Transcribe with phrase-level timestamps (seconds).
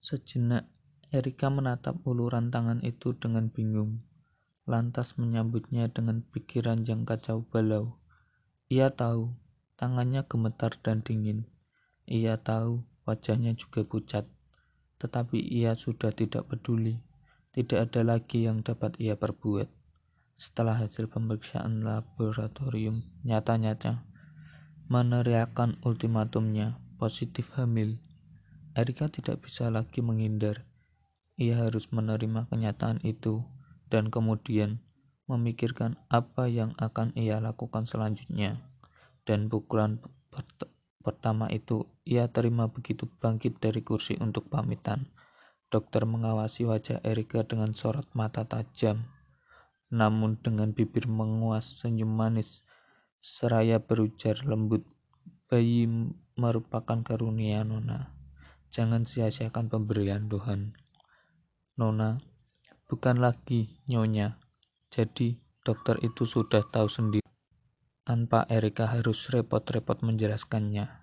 [0.00, 0.64] Sejenak,
[1.12, 4.00] Erika menatap uluran tangan itu dengan bingung,
[4.64, 8.00] lantas menyambutnya dengan pikiran yang kacau balau.
[8.72, 9.28] Ia tahu,
[9.76, 11.44] tangannya gemetar dan dingin.
[12.08, 14.24] Ia tahu, wajahnya juga pucat.
[14.96, 17.02] Tetapi ia sudah tidak peduli.
[17.50, 19.68] Tidak ada lagi yang dapat ia perbuat.
[20.40, 24.06] Setelah hasil pemeriksaan laboratorium nyata-nyata
[24.90, 28.00] meneriakan ultimatumnya, positif hamil.
[28.78, 30.62] Erika tidak bisa lagi menghindar.
[31.40, 33.42] Ia harus menerima kenyataan itu
[33.90, 34.78] dan kemudian
[35.26, 38.62] memikirkan apa yang akan ia lakukan selanjutnya.
[39.26, 39.98] Dan pukulan
[40.30, 40.70] pert
[41.00, 45.10] pertama itu ia terima begitu bangkit dari kursi untuk pamitan.
[45.70, 49.06] Dokter mengawasi wajah Erika dengan sorot mata tajam,
[49.90, 52.66] namun dengan bibir menguas senyum manis,
[53.22, 54.82] seraya berujar lembut,
[55.46, 55.86] bayi
[56.34, 58.19] merupakan karunia Nona.
[58.70, 60.78] Jangan sia-siakan pemberian Tuhan.
[61.74, 62.22] Nona,
[62.86, 64.38] bukan lagi nyonya.
[64.94, 65.34] Jadi,
[65.66, 67.26] dokter itu sudah tahu sendiri
[68.06, 70.99] tanpa Erika harus repot-repot menjelaskannya.